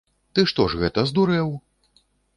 [0.37, 1.53] Ты што ж гэта, здурэў?!